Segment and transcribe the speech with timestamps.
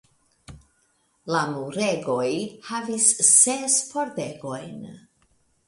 [1.35, 2.25] La muregoj
[2.71, 4.85] havis ses pordegojn.